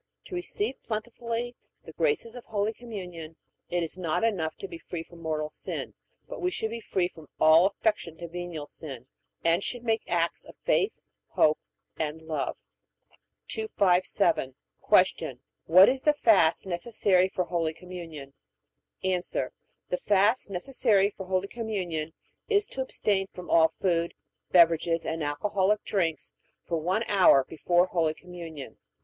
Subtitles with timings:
[0.25, 3.35] To receive plentifully the graces of Holy Communion
[3.69, 5.93] it is not enough to be free from mortal sin,
[6.27, 9.05] but we should be free from all affection to venial sin,
[9.45, 11.59] and should make acts of faith, hope,
[11.97, 12.57] and love.
[13.49, 14.55] 257.
[14.89, 15.39] Q.
[15.65, 18.33] What is the fast necessary for Holy Communion?
[19.03, 19.19] A.
[19.89, 22.13] The fast necessary for Holy Communion
[22.49, 24.15] is to abstain from all food,
[24.49, 26.31] beverages, and alcoholic drinks
[26.65, 28.79] for one hour before Holy Communion.